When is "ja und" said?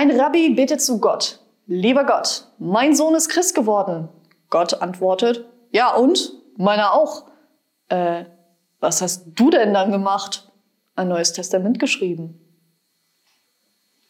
5.72-6.34